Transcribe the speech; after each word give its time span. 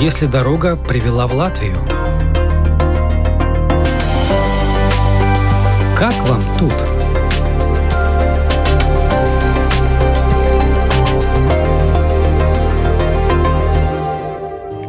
если 0.00 0.24
дорога 0.24 0.76
привела 0.76 1.26
в 1.26 1.34
Латвию? 1.34 1.76
Как 5.94 6.14
вам 6.26 6.42
тут? 6.58 6.72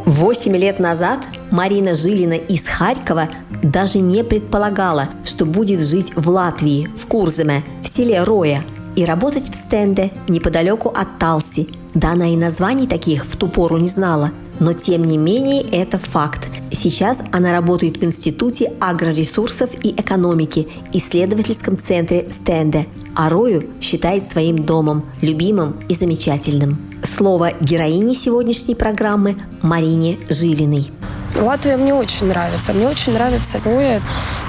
Восемь 0.06 0.56
лет 0.56 0.80
назад 0.80 1.20
Марина 1.50 1.92
Жилина 1.92 2.32
из 2.32 2.66
Харькова 2.66 3.28
даже 3.62 3.98
не 3.98 4.24
предполагала, 4.24 5.10
что 5.24 5.44
будет 5.44 5.84
жить 5.84 6.12
в 6.16 6.26
Латвии, 6.30 6.88
в 6.96 7.06
Курземе, 7.06 7.64
в 7.82 7.88
селе 7.88 8.22
Роя, 8.24 8.64
и 8.96 9.04
работать 9.04 9.50
в 9.50 9.54
стенде 9.54 10.10
неподалеку 10.26 10.88
от 10.88 11.18
Талси. 11.18 11.68
Да 11.92 12.12
она 12.12 12.32
и 12.32 12.36
названий 12.36 12.86
таких 12.86 13.26
в 13.26 13.36
ту 13.36 13.48
пору 13.48 13.76
не 13.76 13.88
знала. 13.88 14.30
Но 14.62 14.74
тем 14.74 15.02
не 15.02 15.18
менее 15.18 15.60
это 15.62 15.98
факт. 15.98 16.48
Сейчас 16.70 17.20
она 17.32 17.50
работает 17.50 17.96
в 17.96 18.04
Институте 18.04 18.72
агроресурсов 18.78 19.70
и 19.82 19.90
экономики, 19.90 20.68
исследовательском 20.92 21.76
центре 21.76 22.28
Стенде, 22.30 22.86
а 23.16 23.28
Рою 23.28 23.64
считает 23.80 24.22
своим 24.22 24.64
домом, 24.64 25.04
любимым 25.20 25.74
и 25.88 25.94
замечательным. 25.96 26.78
Слово 27.02 27.54
героини 27.60 28.14
сегодняшней 28.14 28.76
программы 28.76 29.34
Марине 29.62 30.18
Жилиной. 30.28 30.92
Латвия 31.36 31.76
мне 31.76 31.94
очень 31.94 32.26
нравится. 32.26 32.72
Мне 32.72 32.88
очень 32.88 33.14
нравится 33.14 33.60
Роя. 33.64 34.00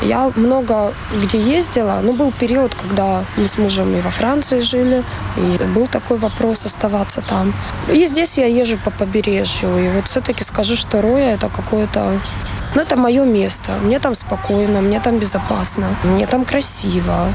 Я 0.02 0.32
много 0.36 0.94
где 1.22 1.40
ездила. 1.40 2.00
Ну, 2.04 2.14
был 2.14 2.32
период, 2.32 2.76
когда 2.76 3.24
мы 3.38 3.48
с 3.48 3.58
мужем 3.58 3.96
и 3.96 4.02
во 4.02 4.10
Франции 4.10 4.62
жили. 4.62 5.04
И 5.38 5.64
был 5.76 5.88
такой 5.88 6.18
вопрос 6.18 6.66
оставаться 6.66 7.22
там. 7.22 7.54
И 7.91 8.05
здесь 8.05 8.38
я 8.38 8.48
езжу 8.48 8.77
по 8.84 8.91
побережью. 8.91 9.77
И 9.77 9.90
вот 9.90 10.07
все-таки 10.10 10.44
скажу, 10.44 10.76
что 10.76 11.02
Роя 11.02 11.35
это 11.35 11.49
какое-то 11.49 12.20
ну, 12.76 12.82
это 12.82 12.96
мое 12.96 13.24
место. 13.24 13.72
Мне 13.84 14.00
там 14.00 14.16
спокойно, 14.16 14.82
мне 14.82 15.00
там 15.00 15.20
безопасно, 15.20 15.96
мне 16.04 16.26
там 16.26 16.44
красиво. 16.44 17.27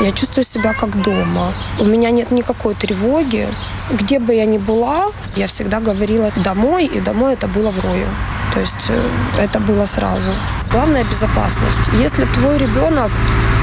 Я 0.00 0.12
чувствую 0.12 0.46
себя 0.50 0.72
как 0.72 1.02
дома. 1.02 1.52
У 1.78 1.84
меня 1.84 2.10
нет 2.10 2.30
никакой 2.30 2.74
тревоги. 2.74 3.46
Где 3.90 4.18
бы 4.18 4.34
я 4.34 4.46
ни 4.46 4.56
была, 4.56 5.10
я 5.36 5.46
всегда 5.48 5.80
говорила 5.80 6.32
домой, 6.36 6.86
и 6.86 7.00
домой 7.00 7.34
это 7.34 7.46
было 7.46 7.70
в 7.70 7.78
Рою. 7.80 8.08
То 8.56 8.60
есть 8.60 8.86
э, 8.88 9.08
это 9.38 9.60
было 9.60 9.84
сразу. 9.84 10.30
Главная 10.72 11.04
безопасность. 11.04 11.90
Если 11.92 12.24
твой 12.24 12.56
ребенок 12.56 13.10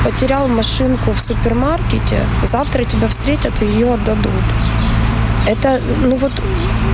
потерял 0.05 0.47
машинку 0.47 1.13
в 1.13 1.19
супермаркете, 1.27 2.19
завтра 2.51 2.83
тебя 2.83 3.07
встретят 3.07 3.59
и 3.63 3.65
ее 3.65 3.91
отдадут. 3.91 4.43
Это, 5.47 5.81
ну 6.01 6.15
вот, 6.15 6.31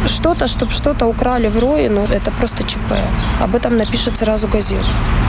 что-то, 0.08 0.48
чтобы 0.48 0.72
что-то 0.72 1.06
украли 1.06 1.48
в 1.48 1.60
рое, 1.60 1.90
ну, 1.90 2.06
это 2.06 2.32
просто 2.32 2.64
ЧП. 2.64 2.94
Об 3.42 3.56
этом 3.56 3.78
напишет 3.78 4.18
сразу 4.18 4.48
газета. 4.48 4.86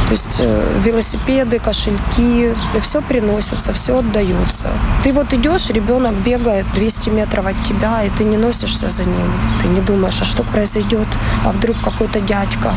То 0.08 0.12
есть 0.12 0.40
э, 0.40 0.80
велосипеды, 0.84 1.58
кошельки, 1.58 2.52
все 2.80 3.00
приносится, 3.00 3.72
все 3.72 3.98
отдается. 3.98 4.68
Ты 5.04 5.12
вот 5.12 5.32
идешь, 5.32 5.70
ребенок 5.70 6.14
бегает 6.14 6.66
200 6.74 7.10
метров 7.10 7.46
от 7.46 7.62
тебя, 7.64 8.02
и 8.04 8.10
ты 8.18 8.24
не 8.24 8.36
носишься 8.36 8.90
за 8.90 9.04
ним. 9.04 9.32
Ты 9.62 9.68
не 9.68 9.80
думаешь, 9.80 10.20
а 10.20 10.24
что 10.24 10.42
произойдет, 10.42 11.08
а 11.44 11.52
вдруг 11.52 11.76
какой-то 11.84 12.20
дядька, 12.20 12.74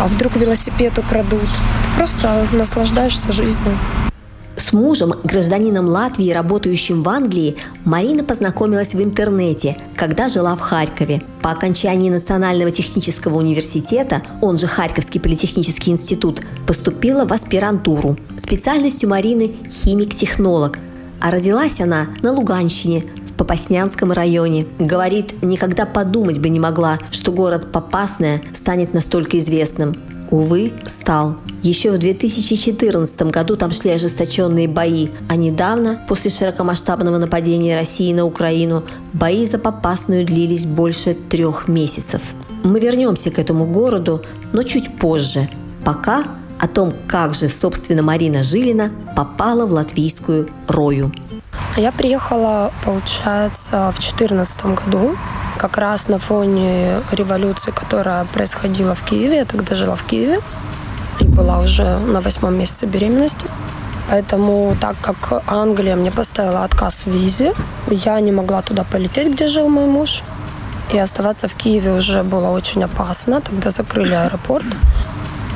а 0.00 0.06
вдруг 0.08 0.36
велосипед 0.36 0.98
украдут. 0.98 1.48
Просто 1.96 2.46
наслаждаешься 2.52 3.32
жизнью. 3.32 3.76
С 4.62 4.72
мужем, 4.72 5.12
гражданином 5.24 5.88
Латвии, 5.88 6.30
работающим 6.30 7.02
в 7.02 7.08
Англии, 7.08 7.56
Марина 7.84 8.22
познакомилась 8.22 8.94
в 8.94 9.02
интернете, 9.02 9.76
когда 9.96 10.28
жила 10.28 10.54
в 10.54 10.60
Харькове. 10.60 11.22
По 11.42 11.50
окончании 11.50 12.10
Национального 12.10 12.70
технического 12.70 13.38
университета, 13.38 14.22
он 14.40 14.56
же 14.56 14.68
Харьковский 14.68 15.20
политехнический 15.20 15.92
институт, 15.92 16.42
поступила 16.64 17.24
в 17.24 17.32
аспирантуру. 17.32 18.16
Специальностью 18.38 19.08
Марины– 19.08 19.56
химик-технолог. 19.70 20.78
А 21.20 21.32
родилась 21.32 21.80
она 21.80 22.08
на 22.22 22.32
Луганщине, 22.32 23.04
в 23.26 23.32
Попаснянском 23.32 24.12
районе. 24.12 24.66
Говорит, 24.78 25.42
никогда 25.42 25.86
подумать 25.86 26.38
бы 26.38 26.48
не 26.48 26.60
могла, 26.60 26.98
что 27.10 27.32
город 27.32 27.72
Попасная 27.72 28.42
станет 28.52 28.94
настолько 28.94 29.38
известным 29.38 29.96
увы, 30.32 30.72
стал. 30.86 31.36
Еще 31.62 31.92
в 31.92 31.98
2014 31.98 33.22
году 33.22 33.54
там 33.54 33.70
шли 33.70 33.90
ожесточенные 33.92 34.66
бои, 34.66 35.08
а 35.28 35.36
недавно, 35.36 36.00
после 36.08 36.30
широкомасштабного 36.30 37.18
нападения 37.18 37.76
России 37.76 38.12
на 38.12 38.24
Украину, 38.24 38.82
бои 39.12 39.44
за 39.46 39.58
Попасную 39.58 40.26
длились 40.26 40.66
больше 40.66 41.14
трех 41.14 41.68
месяцев. 41.68 42.22
Мы 42.64 42.80
вернемся 42.80 43.30
к 43.30 43.38
этому 43.38 43.66
городу, 43.66 44.22
но 44.52 44.62
чуть 44.62 44.96
позже. 44.96 45.48
Пока 45.84 46.24
о 46.58 46.66
том, 46.66 46.92
как 47.06 47.34
же, 47.34 47.48
собственно, 47.48 48.02
Марина 48.02 48.42
Жилина 48.42 48.90
попала 49.14 49.66
в 49.66 49.72
латвийскую 49.72 50.48
Рою. 50.66 51.12
Я 51.76 51.92
приехала, 51.92 52.72
получается, 52.84 53.92
в 53.92 54.00
2014 54.00 54.64
году 54.64 55.16
как 55.62 55.78
раз 55.78 56.08
на 56.08 56.18
фоне 56.18 56.96
революции, 57.12 57.70
которая 57.70 58.24
происходила 58.24 58.96
в 58.96 59.02
Киеве. 59.02 59.36
Я 59.36 59.44
тогда 59.44 59.76
жила 59.76 59.94
в 59.94 60.02
Киеве 60.02 60.40
и 61.20 61.24
была 61.24 61.60
уже 61.60 61.98
на 61.98 62.20
восьмом 62.20 62.58
месяце 62.58 62.86
беременности. 62.86 63.46
Поэтому, 64.10 64.76
так 64.80 64.96
как 65.00 65.44
Англия 65.46 65.94
мне 65.94 66.10
поставила 66.10 66.64
отказ 66.64 66.94
в 67.06 67.10
визе, 67.10 67.54
я 67.88 68.18
не 68.18 68.32
могла 68.32 68.62
туда 68.62 68.82
полететь, 68.82 69.34
где 69.34 69.46
жил 69.46 69.68
мой 69.68 69.86
муж. 69.86 70.22
И 70.92 70.98
оставаться 70.98 71.46
в 71.46 71.54
Киеве 71.54 71.92
уже 71.92 72.24
было 72.24 72.48
очень 72.48 72.82
опасно. 72.82 73.40
Тогда 73.40 73.70
закрыли 73.70 74.14
аэропорт. 74.14 74.66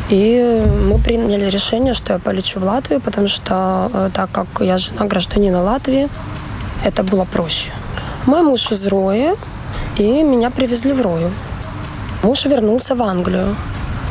И 0.09 0.63
мы 0.89 0.99
приняли 0.99 1.51
решение, 1.51 1.95
что 1.95 2.13
я 2.13 2.19
полечу 2.21 2.61
в 2.61 2.65
Латвию, 2.65 3.01
потому 3.01 3.27
что, 3.27 3.91
э, 3.93 4.11
так 4.15 4.31
как 4.31 4.47
я 4.61 4.79
жена 4.79 5.05
гражданина 5.07 5.63
Латвии, 5.63 6.09
это 6.85 7.03
было 7.03 7.25
проще. 7.25 7.73
Мой 8.27 8.43
муж 8.43 8.71
из 8.71 8.87
Роя, 8.87 9.35
и 9.97 10.23
меня 10.23 10.51
привезли 10.51 10.93
в 10.93 11.01
Рою. 11.01 11.31
Муж 12.23 12.45
вернулся 12.45 12.95
в 12.95 13.03
Англию. 13.03 13.57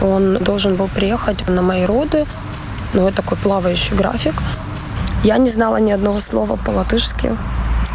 Он 0.01 0.37
должен 0.37 0.75
был 0.75 0.87
приехать 0.87 1.47
на 1.47 1.61
мои 1.61 1.85
роды. 1.85 2.25
Ну, 2.93 3.07
это 3.07 3.17
такой 3.17 3.37
плавающий 3.37 3.95
график. 3.95 4.35
Я 5.23 5.37
не 5.37 5.49
знала 5.49 5.77
ни 5.77 5.91
одного 5.91 6.19
слова 6.19 6.55
по-латышски. 6.55 7.37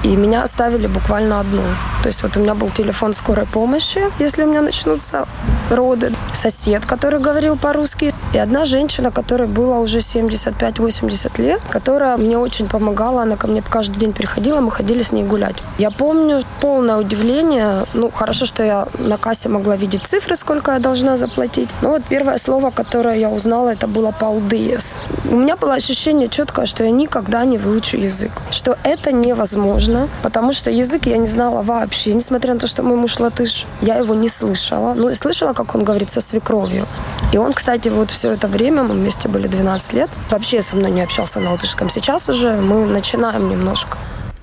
И 0.03 0.09
меня 0.17 0.43
оставили 0.43 0.87
буквально 0.87 1.41
одну. 1.41 1.63
То 2.03 2.09
есть 2.09 2.23
вот 2.23 2.37
у 2.37 2.41
меня 2.41 2.55
был 2.55 2.71
телефон 2.71 3.13
скорой 3.13 3.47
помощи, 3.47 4.01
если 4.19 4.45
у 4.45 4.47
меня 4.47 4.63
начнутся 4.63 5.27
роды. 5.71 6.15
Сосед, 6.33 6.87
который 6.87 7.21
говорил 7.21 7.57
по-русски. 7.57 8.15
И 8.33 8.39
одна 8.39 8.65
женщина, 8.65 9.11
которой 9.11 9.49
было 9.49 9.79
уже 9.79 9.99
75-80 9.99 11.43
лет, 11.43 11.61
которая 11.69 12.17
мне 12.17 12.39
очень 12.39 12.69
помогала. 12.69 13.23
Она 13.23 13.37
ко 13.37 13.49
мне 13.49 13.61
каждый 13.61 13.99
день 13.99 14.13
приходила, 14.13 14.61
мы 14.61 14.71
ходили 14.71 15.03
с 15.03 15.11
ней 15.11 15.25
гулять. 15.25 15.57
Я 15.79 15.91
помню 15.91 16.43
полное 16.61 16.97
удивление. 16.97 17.87
Ну, 17.93 18.11
хорошо, 18.11 18.47
что 18.47 18.63
я 18.63 18.87
на 18.99 19.19
кассе 19.19 19.49
могла 19.49 19.75
видеть 19.75 20.03
цифры, 20.09 20.37
сколько 20.37 20.73
я 20.73 20.79
должна 20.79 21.17
заплатить. 21.17 21.69
Но 21.83 21.91
вот 21.91 22.03
первое 22.09 22.39
слово, 22.39 22.71
которое 22.71 23.19
я 23.19 23.31
узнала, 23.31 23.71
это 23.71 23.89
было 23.89 24.13
«палдес». 24.13 25.01
У 25.29 25.37
меня 25.37 25.57
было 25.57 25.75
ощущение 25.75 26.29
четкое, 26.29 26.67
что 26.67 26.85
я 26.85 26.91
никогда 26.93 27.45
не 27.45 27.59
выучу 27.59 27.97
язык. 27.97 28.31
Что 28.53 28.79
это 28.85 29.11
невозможно, 29.11 30.09
потому 30.23 30.53
что 30.53 30.71
язык 30.71 31.07
я 31.07 31.19
не 31.19 31.27
знала 31.27 31.63
вообще. 31.63 32.15
Несмотря 32.15 32.55
на 32.55 32.61
то, 32.61 32.69
что 32.69 32.85
мой 32.85 32.97
муж 32.97 33.19
латыш, 33.19 33.67
я 33.81 33.97
его 33.97 34.15
не 34.15 34.29
слышала. 34.29 34.95
Ну, 34.95 35.09
и 35.09 35.15
слышала, 35.15 35.53
как 35.53 35.75
он 35.75 35.83
говорит 35.83 36.13
со 36.13 36.21
свекровью. 36.21 36.87
И 37.33 37.39
он, 37.39 37.53
кстати, 37.53 37.89
вот 37.89 38.11
все 38.21 38.33
это 38.33 38.49
время, 38.49 38.83
мы 38.83 38.93
вместе 38.97 39.29
были 39.29 39.49
12 39.49 39.95
лет, 39.95 40.11
вообще 40.29 40.61
со 40.61 40.77
мной 40.77 40.91
не 40.91 41.01
общался 41.01 41.41
на 41.41 41.53
латышском. 41.53 41.89
Сейчас 41.89 42.29
уже 42.29 42.53
мы 42.53 42.85
начинаем 42.85 43.49
немножко. 43.49 43.97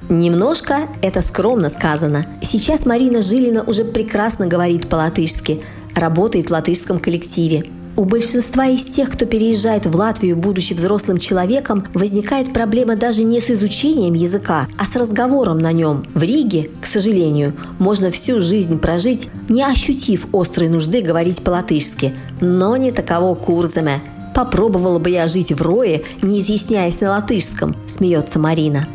Немножко– 0.10 0.88
это 1.04 1.22
скромно 1.22 1.70
сказано. 1.70 2.26
Сейчас 2.42 2.88
Марина 2.88 3.22
Жилина 3.22 3.62
уже 3.62 3.86
прекрасно 3.86 4.48
говорит 4.48 4.90
по-латышски, 4.90 5.62
работает 5.94 6.48
в 6.48 6.54
латышском 6.54 6.98
коллективе. 6.98 7.66
У 7.98 8.06
большинства 8.06 8.68
из 8.68 8.84
тех, 8.84 9.10
кто 9.10 9.26
переезжает 9.26 9.88
в 9.88 9.96
Латвию, 9.96 10.38
будучи 10.38 10.74
взрослым 10.74 11.18
человеком, 11.18 11.88
возникает 11.96 12.54
проблема 12.54 12.96
даже 12.96 13.24
не 13.24 13.42
с 13.42 13.50
изучением 13.50 14.14
языка, 14.14 14.68
а 14.78 14.86
с 14.86 14.96
разговором 14.96 15.58
на 15.58 15.72
нем. 15.72 16.06
В 16.14 16.22
Риге, 16.22 16.70
к 16.80 16.86
сожалению, 16.86 17.54
можно 17.80 18.12
всю 18.12 18.40
жизнь 18.40 18.78
прожить, 18.78 19.30
не 19.50 19.64
ощутив 19.64 20.28
острой 20.32 20.70
нужды 20.70 21.02
говорить 21.02 21.42
по-латышски. 21.42 22.14
Но 22.40 22.78
не 22.78 22.92
таково 22.92 23.34
Курзаме. 23.34 24.04
Попробовала 24.36 25.00
бы 25.00 25.10
я 25.10 25.28
жить 25.28 25.52
в 25.52 25.64
Рое, 25.64 26.04
не 26.22 26.40
изъясняясь 26.40 27.02
на 27.02 27.10
латышском, 27.10 27.76
смеется 27.88 28.38
Марина. 28.38 28.88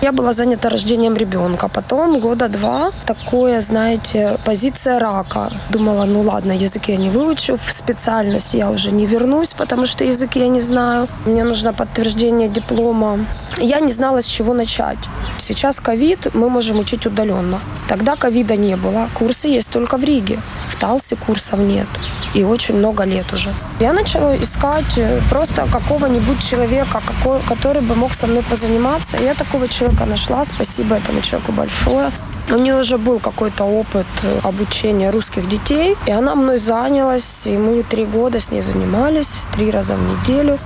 Я 0.00 0.12
была 0.12 0.32
занята 0.32 0.68
рождением 0.68 1.16
ребенка. 1.16 1.68
Потом 1.68 2.20
года 2.20 2.48
два 2.48 2.92
такое, 3.04 3.60
знаете, 3.60 4.38
позиция 4.44 5.00
рака. 5.00 5.50
Думала, 5.70 6.04
ну 6.04 6.22
ладно, 6.22 6.52
язык 6.52 6.88
я 6.88 6.96
не 6.96 7.10
выучу, 7.10 7.56
в 7.56 7.72
специальность 7.72 8.54
я 8.54 8.70
уже 8.70 8.92
не 8.92 9.06
вернусь, 9.06 9.48
потому 9.48 9.86
что 9.86 10.04
язык 10.04 10.36
я 10.36 10.48
не 10.48 10.60
знаю. 10.60 11.08
Мне 11.26 11.42
нужно 11.42 11.72
подтверждение 11.72 12.48
диплома. 12.48 13.26
Я 13.58 13.80
не 13.80 13.90
знала, 13.90 14.22
с 14.22 14.26
чего 14.26 14.54
начать. 14.54 14.98
Сейчас 15.40 15.74
ковид, 15.76 16.32
мы 16.32 16.48
можем 16.48 16.78
учить 16.78 17.04
удаленно. 17.04 17.58
Тогда 17.88 18.14
ковида 18.14 18.54
не 18.54 18.76
было. 18.76 19.08
Курсы 19.14 19.48
есть 19.48 19.68
только 19.68 19.96
в 19.96 20.04
Риге. 20.04 20.38
Талсе 20.80 21.16
курсов 21.16 21.58
нет. 21.58 21.86
И 22.34 22.44
очень 22.44 22.76
много 22.76 23.04
лет 23.04 23.32
уже. 23.32 23.52
Я 23.80 23.92
начала 23.92 24.36
искать 24.36 24.96
э, 24.96 25.20
просто 25.30 25.66
какого-нибудь 25.72 26.48
человека, 26.48 27.00
какой, 27.06 27.40
который 27.40 27.82
бы 27.82 27.94
мог 27.94 28.12
со 28.14 28.26
мной 28.26 28.42
позаниматься. 28.42 29.16
Я 29.16 29.34
такого 29.34 29.68
человека 29.68 30.04
нашла. 30.06 30.44
Спасибо 30.44 30.96
этому 30.96 31.20
человеку 31.20 31.52
большое. 31.52 32.10
У 32.50 32.54
нее 32.54 32.76
уже 32.80 32.96
был 32.96 33.18
какой-то 33.18 33.64
опыт 33.64 34.06
э, 34.22 34.40
обучения 34.42 35.10
русских 35.10 35.48
детей, 35.48 35.96
и 36.06 36.10
она 36.10 36.34
мной 36.34 36.58
занялась, 36.58 37.26
и 37.44 37.56
мы 37.56 37.82
три 37.82 38.06
года 38.06 38.40
с 38.40 38.50
ней 38.50 38.62
занимались, 38.62 39.46
три 39.52 39.70
раза 39.70 39.94
в 39.94 40.00
неделю 40.00 40.58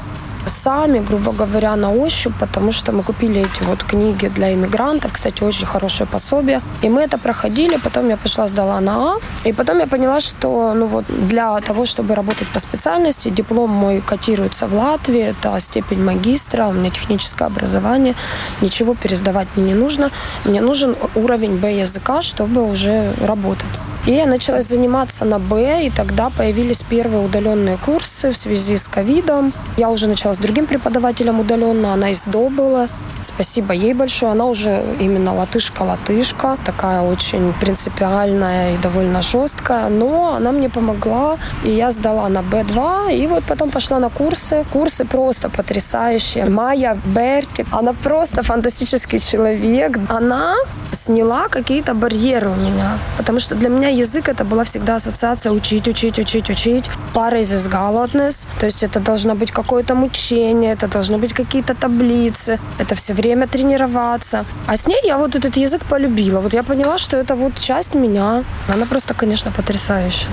сами, 0.47 1.01
грубо 1.01 1.33
говоря, 1.33 1.77
на 1.77 1.93
ощупь, 1.93 2.35
потому 2.39 2.73
что 2.73 2.93
мы 2.93 3.03
купили 3.03 3.41
эти 3.41 3.63
вот 3.65 3.83
книги 3.83 4.29
для 4.29 4.53
иммигрантов, 4.55 5.13
кстати, 5.13 5.43
очень 5.43 5.67
хорошее 5.67 6.07
пособие. 6.07 6.61
И 6.83 6.89
мы 6.89 7.03
это 7.03 7.19
проходили, 7.19 7.77
потом 7.77 8.09
я 8.09 8.17
пошла, 8.17 8.49
сдала 8.49 8.81
на 8.81 8.93
А, 8.93 9.19
и 9.45 9.53
потом 9.53 9.79
я 9.79 9.87
поняла, 9.87 10.21
что 10.21 10.75
ну 10.75 10.87
вот 10.87 11.05
для 11.09 11.61
того, 11.61 11.87
чтобы 11.87 12.15
работать 12.15 12.49
по 12.49 12.61
специальности, 12.61 13.31
диплом 13.31 13.71
мой 13.71 14.01
котируется 14.01 14.67
в 14.67 14.75
Латвии, 14.75 15.21
это 15.21 15.59
степень 15.61 16.05
магистра, 16.05 16.67
у 16.67 16.73
меня 16.73 16.91
техническое 16.91 17.47
образование, 17.47 18.15
ничего 18.61 18.95
пересдавать 18.95 19.49
мне 19.57 19.73
не 19.73 19.75
нужно. 19.75 20.11
Мне 20.45 20.61
нужен 20.61 20.97
уровень 21.15 21.57
Б 21.57 21.73
языка, 21.81 22.23
чтобы 22.23 22.71
уже 22.71 23.13
работать. 23.21 23.67
И 24.05 24.11
я 24.11 24.27
начала 24.27 24.61
заниматься 24.63 25.25
на 25.25 25.39
Б, 25.39 25.87
и 25.87 25.91
тогда 25.91 26.29
появились 26.29 26.79
первые 26.79 27.25
удаленные 27.25 27.77
курсы 27.77 28.33
в 28.33 28.37
связи 28.37 28.77
с 28.77 28.89
ковидом. 28.89 29.53
Я 29.77 29.91
уже 29.91 30.09
начала 30.09 30.35
с 30.35 30.39
другим 30.39 30.67
преподавателем 30.67 31.39
удаленно, 31.39 31.95
она 31.95 32.11
из 32.11 32.21
ДО 32.27 32.49
была. 32.49 32.89
Спасибо 33.35 33.73
ей 33.73 33.95
большое. 33.95 34.33
Она 34.33 34.45
уже 34.45 34.83
именно 35.01 35.35
латышка-латышка, 35.35 36.59
такая 36.65 37.01
очень 37.01 37.53
принципиальная 37.61 38.75
и 38.75 38.79
довольно 38.79 39.23
жесткая, 39.23 39.89
но 39.89 40.35
она 40.37 40.53
мне 40.53 40.69
помогла, 40.69 41.39
и 41.65 41.71
я 41.71 41.91
сдала 41.91 42.29
на 42.29 42.41
Б2, 42.41 43.15
и 43.15 43.27
вот 43.27 43.45
потом 43.45 43.71
пошла 43.71 43.99
на 43.99 44.11
курсы. 44.11 44.65
Курсы 44.73 45.05
просто 45.05 45.49
потрясающие. 45.49 46.45
Майя 46.45 46.99
Берти, 47.05 47.65
она 47.71 47.95
просто 47.95 48.43
фантастический 48.43 49.19
человек. 49.19 49.99
Она 50.09 50.57
сняла 50.93 51.49
какие-то 51.49 51.95
барьеры 51.95 52.51
у 52.51 52.55
меня, 52.55 52.99
потому 53.17 53.41
что 53.41 53.55
для 53.55 53.69
меня 53.69 53.89
язык 53.89 54.29
это 54.29 54.45
была 54.45 54.65
всегда 54.65 54.97
ассоциация 54.97 55.53
учить, 55.53 55.89
учить, 55.89 56.19
учить, 56.19 56.51
учить. 56.51 56.91
Пара 57.15 57.41
из 57.41 57.53
galotness, 57.67 58.37
то 58.61 58.67
есть 58.67 58.83
это 58.83 59.01
должно 59.01 59.35
быть 59.35 59.51
какое-то 59.51 59.95
мучение, 59.95 60.73
это 60.73 60.87
должны 60.87 61.19
быть 61.19 61.33
какие-то 61.33 61.75
таблицы, 61.75 62.59
это 62.79 62.95
все 62.95 63.15
время 63.15 63.22
тренироваться. 63.47 64.45
А 64.67 64.77
с 64.77 64.87
ней 64.87 65.01
я 65.05 65.17
вот 65.19 65.35
этот 65.35 65.57
язык 65.57 65.85
полюбила. 65.85 66.41
Вот 66.41 66.53
я 66.53 66.63
поняла, 66.63 66.99
что 66.99 67.17
это 67.17 67.35
вот 67.35 67.59
часть 67.59 67.95
меня. 67.95 68.45
Она 68.69 68.87
просто, 68.87 69.15
конечно, 69.15 69.51
потрясающая. 69.51 70.29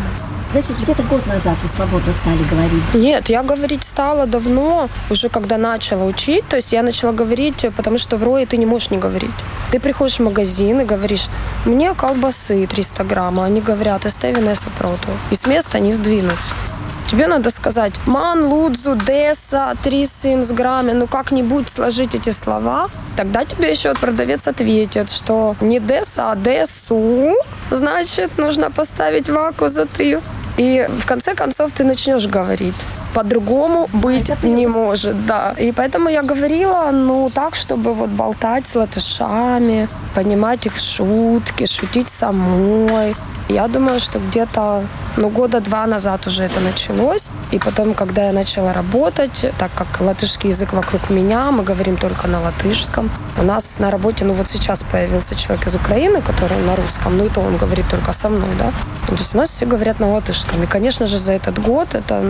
Значит, 0.51 0.79
где-то 0.79 1.03
год 1.03 1.27
назад 1.27 1.57
вы 1.61 1.67
свободно 1.67 2.11
стали 2.11 2.43
говорить? 2.49 2.93
Нет, 2.95 3.29
я 3.29 3.43
говорить 3.43 3.83
стала 3.83 4.25
давно, 4.25 4.89
уже 5.11 5.29
когда 5.29 5.57
начала 5.57 6.05
учить. 6.05 6.43
То 6.47 6.55
есть 6.55 6.73
я 6.73 6.81
начала 6.81 7.11
говорить, 7.11 7.65
потому 7.77 7.99
что 7.99 8.17
в 8.17 8.23
РОИ 8.23 8.45
ты 8.45 8.57
не 8.57 8.65
можешь 8.65 8.89
не 8.89 8.97
говорить. 8.97 9.29
Ты 9.71 9.79
приходишь 9.79 10.17
в 10.17 10.23
магазин 10.23 10.81
и 10.81 10.85
говоришь, 10.85 11.27
мне 11.65 11.93
колбасы 11.93 12.65
300 12.65 13.03
грамм, 13.03 13.39
а 13.39 13.45
они 13.45 13.61
говорят, 13.61 14.07
эстевине 14.07 14.55
сопроту. 14.55 15.09
И 15.29 15.35
с 15.35 15.45
места 15.45 15.79
не 15.79 15.93
сдвинуться. 15.93 16.68
Тебе 17.09 17.25
надо 17.25 17.49
сказать 17.49 17.93
«ман, 18.05 18.45
лудзу, 18.45 18.95
деса, 18.95 19.75
трисимс, 19.83 20.49
грамме». 20.49 20.93
Ну, 20.93 21.07
как-нибудь 21.07 21.67
сложить 21.73 22.13
эти 22.13 22.29
слова. 22.29 22.89
Тогда 23.17 23.45
тебе 23.45 23.71
еще 23.71 23.95
продавец 23.95 24.47
ответит, 24.47 25.11
что 25.11 25.55
не 25.59 25.79
деса, 25.79 26.31
а 26.31 26.35
десу. 26.35 27.35
Значит, 27.71 28.37
нужно 28.37 28.69
поставить 28.69 29.27
ваку 29.27 29.69
за 29.69 29.87
ты. 29.87 30.21
И 30.57 30.87
в 30.87 31.07
конце 31.07 31.33
концов 31.33 31.71
ты 31.71 31.83
начнешь 31.83 32.27
говорить. 32.27 32.75
По-другому 33.15 33.89
быть 33.91 34.29
а 34.29 34.45
не 34.45 34.67
может, 34.67 35.25
да. 35.25 35.55
И 35.57 35.71
поэтому 35.71 36.09
я 36.09 36.21
говорила, 36.21 36.91
ну, 36.91 37.31
так, 37.33 37.55
чтобы 37.55 37.93
вот 37.93 38.09
болтать 38.09 38.67
с 38.67 38.75
латышами, 38.75 39.87
понимать 40.13 40.67
их 40.67 40.77
шутки, 40.77 41.65
шутить 41.65 42.09
самой. 42.09 43.15
Я 43.49 43.67
думаю, 43.67 43.99
что 43.99 44.19
где-то 44.19 44.83
ну, 45.17 45.29
года 45.29 45.59
два 45.59 45.87
назад 45.87 46.27
уже 46.27 46.43
это 46.43 46.59
началось. 46.59 47.29
И 47.49 47.57
потом, 47.57 47.95
когда 47.95 48.27
я 48.27 48.31
начала 48.31 48.73
работать, 48.73 49.43
так 49.57 49.71
как 49.75 49.87
латышский 49.99 50.49
язык 50.49 50.73
вокруг 50.73 51.09
меня, 51.09 51.49
мы 51.49 51.63
говорим 51.63 51.97
только 51.97 52.27
на 52.27 52.39
латышском. 52.41 53.09
У 53.39 53.41
нас 53.41 53.79
на 53.79 53.89
работе, 53.89 54.23
ну 54.23 54.33
вот 54.33 54.51
сейчас 54.51 54.83
появился 54.91 55.35
человек 55.35 55.65
из 55.65 55.73
Украины, 55.73 56.21
который 56.21 56.59
на 56.63 56.75
русском, 56.75 57.17
ну 57.17 57.25
и 57.25 57.29
то 57.29 57.41
он 57.41 57.57
говорит 57.57 57.85
только 57.89 58.13
со 58.13 58.29
мной, 58.29 58.49
да. 58.59 58.71
То 59.07 59.13
есть 59.15 59.33
у 59.33 59.37
нас 59.37 59.49
все 59.49 59.65
говорят 59.65 59.99
на 59.99 60.13
латышском. 60.13 60.61
И, 60.61 60.67
конечно 60.67 61.07
же, 61.07 61.17
за 61.17 61.33
этот 61.33 61.59
год 61.59 61.95
это 61.95 62.23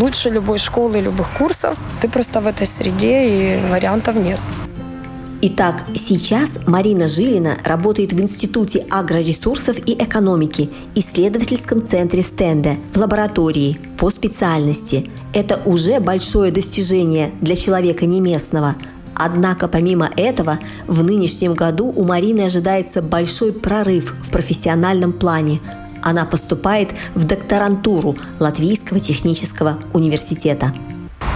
лучше 0.00 0.30
любой 0.30 0.56
школы 0.56 1.00
любых 1.00 1.28
курсов. 1.36 1.76
Ты 2.00 2.08
просто 2.08 2.40
в 2.40 2.46
этой 2.46 2.66
среде, 2.66 3.26
и 3.26 3.60
вариантов 3.70 4.16
нет. 4.16 4.40
Итак, 5.44 5.84
сейчас 5.96 6.60
Марина 6.68 7.08
Жилина 7.08 7.58
работает 7.64 8.12
в 8.12 8.20
Институте 8.22 8.86
агроресурсов 8.88 9.76
и 9.76 9.92
экономики, 9.94 10.70
исследовательском 10.94 11.84
центре 11.84 12.22
стенда, 12.22 12.76
в 12.94 12.98
лаборатории 12.98 13.76
по 13.98 14.08
специальности. 14.10 15.10
Это 15.32 15.60
уже 15.64 15.98
большое 15.98 16.52
достижение 16.52 17.32
для 17.40 17.56
человека 17.56 18.06
не 18.06 18.20
местного. 18.20 18.76
Однако 19.16 19.66
помимо 19.66 20.08
этого, 20.16 20.60
в 20.86 21.02
нынешнем 21.02 21.54
году 21.54 21.86
у 21.88 22.04
Марины 22.04 22.42
ожидается 22.42 23.02
большой 23.02 23.52
прорыв 23.52 24.14
в 24.22 24.30
профессиональном 24.30 25.12
плане. 25.12 25.60
Она 26.02 26.24
поступает 26.24 26.94
в 27.16 27.24
докторантуру 27.24 28.16
Латвийского 28.38 29.00
технического 29.00 29.80
университета. 29.92 30.72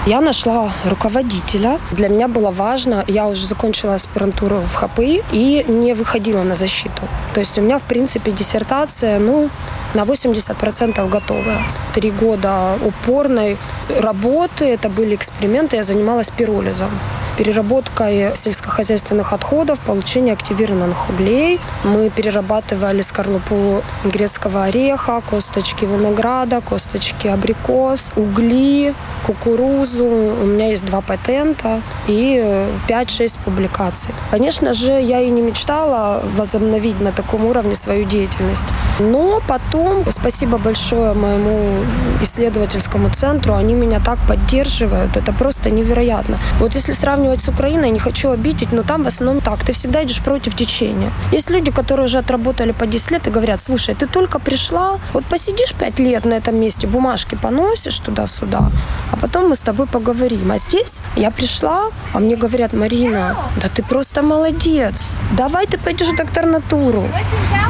Я 0.07 0.21
нашла 0.21 0.73
руководителя. 0.85 1.81
Для 1.91 2.09
меня 2.09 2.29
было 2.29 2.53
важно, 2.53 3.05
я 3.09 3.27
уже 3.27 3.45
закончила 3.49 3.97
аспирантуру 3.97 4.59
в 4.61 4.75
ХПИ 4.75 5.25
и 5.33 5.65
не 5.67 5.95
выходила 5.95 6.45
на 6.45 6.55
защиту. 6.55 7.03
То 7.35 7.41
есть 7.41 7.59
у 7.59 7.61
меня, 7.61 7.81
в 7.81 7.83
принципе, 7.83 8.31
диссертация, 8.31 9.19
ну, 9.19 9.51
на 9.97 10.05
80% 10.05 11.09
готовая. 11.09 11.59
Три 11.95 12.11
года 12.11 12.79
упорной 12.85 13.57
работы, 14.01 14.67
это 14.67 14.89
были 14.89 15.15
эксперименты, 15.15 15.77
я 15.77 15.85
занималась 15.85 16.29
пиролизом 16.29 16.91
переработкой 17.37 18.35
сельскохозяйственных 18.35 19.33
отходов, 19.33 19.79
получение 19.81 20.33
активированных 20.33 21.11
углей. 21.11 21.61
Мы 21.85 22.11
перерабатывали 22.11 23.03
скорлупу 23.03 23.83
грецкого 24.05 24.65
ореха, 24.65 25.21
косточки 25.21 25.85
винограда, 25.85 26.61
косточки 26.61 27.29
абрикос, 27.29 28.13
угли, 28.17 28.95
кукурузу. 29.27 30.05
У 30.05 30.47
меня 30.47 30.69
есть 30.69 30.87
два 30.87 31.01
патента 31.01 31.81
и 32.07 32.67
5-6 32.89 33.35
публикаций. 33.45 34.15
Конечно 34.31 34.73
же, 34.73 34.93
я 34.93 35.21
и 35.21 35.31
не 35.31 35.43
мечтала 35.43 36.23
возобновить 36.37 37.01
на 37.01 37.13
таком 37.13 37.45
уровне 37.45 37.75
свою 37.75 38.07
деятельность. 38.07 38.65
Но 38.99 39.43
потом, 39.47 39.86
спасибо 40.11 40.59
большое 40.59 41.15
моему 41.15 41.85
исследовательскому 42.23 43.11
центру, 43.11 43.55
они 43.55 43.75
меня 43.75 44.01
так 44.01 44.19
поддерживают. 44.29 45.17
Это 45.17 45.33
просто 45.33 45.71
невероятно. 45.71 46.39
Вот 46.59 46.75
если 46.75 46.93
сравнивать 46.93 47.45
с 47.45 47.49
Украиной, 47.49 47.91
не 47.91 47.99
хочу 47.99 48.31
обидеть, 48.31 48.73
но 48.73 48.83
там 48.83 49.05
в 49.05 49.07
основном 49.07 49.41
так. 49.41 49.65
Ты 49.65 49.73
всегда 49.73 50.03
идешь 50.05 50.21
против 50.21 50.55
течения. 50.55 51.11
Есть 51.33 51.51
люди, 51.51 51.71
которые 51.71 52.07
уже 52.07 52.19
отработали 52.19 52.73
по 52.73 52.87
10 52.87 53.11
лет 53.11 53.27
и 53.27 53.31
говорят, 53.31 53.61
слушай, 53.67 53.95
ты 53.95 54.07
только 54.07 54.39
пришла, 54.39 54.99
вот 55.13 55.25
посидишь 55.25 55.75
5 55.75 55.99
лет 56.01 56.25
на 56.25 56.35
этом 56.35 56.57
месте, 56.57 56.87
бумажки 56.87 57.35
поносишь 57.35 57.99
туда-сюда, 57.99 58.71
а 59.13 59.17
потом 59.17 59.49
мы 59.49 59.57
с 59.57 59.59
тобой 59.59 59.87
поговорим. 59.87 60.53
А 60.53 60.59
здесь 60.59 61.01
я 61.17 61.31
пришла, 61.31 61.91
а 62.13 62.19
мне 62.19 62.37
говорят, 62.37 62.73
Марина, 62.73 63.37
да 63.57 63.69
ты 63.69 63.83
просто 63.83 64.23
молодец. 64.23 64.95
Давай 65.37 65.67
ты 65.67 65.79
пойдешь 65.79 66.09
в 66.09 66.17
докторнатуру. 66.17 67.05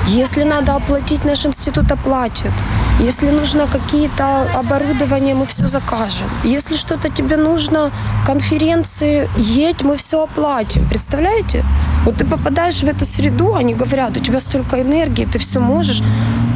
Если 0.08 0.44
надо 0.44 0.74
оплатить, 0.74 1.24
наш 1.24 1.46
институт 1.46 1.90
оплатит. 1.92 2.52
Если 2.98 3.30
нужно 3.30 3.66
какие-то 3.66 4.48
оборудования, 4.54 5.34
мы 5.34 5.46
все 5.46 5.68
закажем. 5.68 6.28
Если 6.44 6.76
что-то 6.76 7.08
тебе 7.08 7.36
нужно, 7.36 7.90
конференции, 8.26 9.28
едь, 9.36 9.82
мы 9.82 9.96
все 9.96 10.24
оплатим. 10.24 10.88
Представляете? 10.88 11.64
Вот 12.04 12.16
ты 12.16 12.24
попадаешь 12.24 12.82
в 12.82 12.84
эту 12.84 13.04
среду, 13.04 13.54
они 13.54 13.74
говорят, 13.74 14.16
у 14.16 14.20
тебя 14.20 14.40
столько 14.40 14.80
энергии, 14.80 15.24
ты 15.24 15.38
все 15.38 15.60
можешь. 15.60 16.02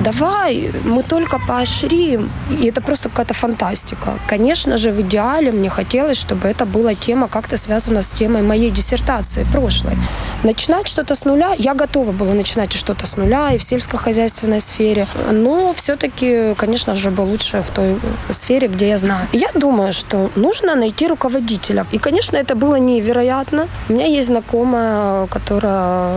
Давай, 0.05 0.71
мы 0.85 1.03
только 1.03 1.39
поощрим. 1.39 2.31
И 2.51 2.67
это 2.67 2.81
просто 2.81 3.11
какая-то 3.11 3.35
фантастика. 3.35 4.15
Конечно 4.27 4.79
же, 4.79 4.93
в 4.93 5.01
идеале 5.03 5.53
мне 5.53 5.69
хотелось, 5.69 6.17
чтобы 6.17 6.49
это 6.49 6.65
была 6.65 6.95
тема 6.95 7.29
как-то 7.29 7.59
связана 7.59 8.03
с 8.03 8.07
темой 8.07 8.41
моей 8.43 8.71
диссертации 8.71 9.45
прошлой. 9.53 9.99
Начинать 10.43 10.89
что-то 10.89 11.15
с 11.15 11.27
нуля, 11.27 11.55
я 11.59 11.75
готова 11.75 12.13
была 12.13 12.33
начинать 12.33 12.73
что-то 12.73 13.07
с 13.07 13.17
нуля 13.17 13.51
и 13.53 13.59
в 13.59 13.63
сельскохозяйственной 13.63 14.63
сфере. 14.63 15.07
Но 15.31 15.75
все-таки, 15.77 16.55
конечно 16.57 16.97
же, 16.97 17.11
бы 17.11 17.21
лучше 17.21 17.63
в 17.63 17.71
той 17.71 17.97
сфере, 18.33 18.69
где 18.69 18.89
я 18.89 18.99
знаю. 18.99 19.27
Я 19.33 19.49
думаю, 19.55 19.93
что 19.93 20.31
нужно 20.35 20.75
найти 20.77 21.09
руководителя. 21.09 21.85
И, 21.93 21.99
конечно, 21.99 22.39
это 22.39 22.55
было 22.55 22.77
невероятно. 22.77 23.69
У 23.91 23.93
меня 23.93 24.07
есть 24.07 24.29
знакомая, 24.29 25.27
которая 25.27 26.11